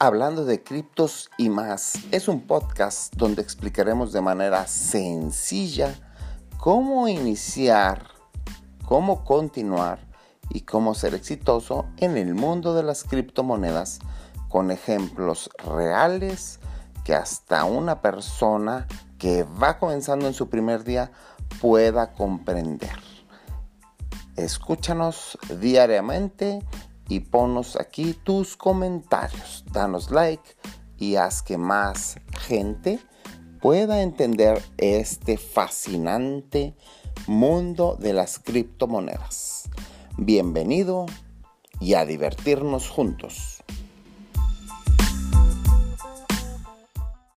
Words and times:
Hablando 0.00 0.44
de 0.44 0.62
criptos 0.62 1.28
y 1.38 1.48
más, 1.48 1.94
es 2.12 2.28
un 2.28 2.46
podcast 2.46 3.12
donde 3.16 3.42
explicaremos 3.42 4.12
de 4.12 4.20
manera 4.20 4.64
sencilla 4.68 5.92
cómo 6.56 7.08
iniciar, 7.08 8.06
cómo 8.86 9.24
continuar 9.24 9.98
y 10.50 10.60
cómo 10.60 10.94
ser 10.94 11.14
exitoso 11.14 11.86
en 11.96 12.16
el 12.16 12.36
mundo 12.36 12.74
de 12.74 12.84
las 12.84 13.02
criptomonedas 13.02 13.98
con 14.48 14.70
ejemplos 14.70 15.50
reales 15.66 16.60
que 17.04 17.16
hasta 17.16 17.64
una 17.64 18.00
persona 18.00 18.86
que 19.18 19.42
va 19.42 19.80
comenzando 19.80 20.28
en 20.28 20.34
su 20.34 20.48
primer 20.48 20.84
día 20.84 21.10
pueda 21.60 22.12
comprender. 22.12 23.00
Escúchanos 24.36 25.36
diariamente 25.58 26.60
y 27.08 27.20
ponos 27.20 27.76
aquí 27.76 28.14
tus 28.14 28.56
comentarios. 28.56 29.64
Danos 29.72 30.10
like 30.10 30.56
y 30.98 31.16
haz 31.16 31.42
que 31.42 31.58
más 31.58 32.20
gente 32.38 32.98
pueda 33.60 34.02
entender 34.02 34.62
este 34.76 35.36
fascinante 35.36 36.74
mundo 37.26 37.96
de 37.98 38.12
las 38.12 38.38
criptomonedas. 38.38 39.68
Bienvenido 40.16 41.06
y 41.80 41.94
a 41.94 42.04
divertirnos 42.04 42.88
juntos. 42.88 43.62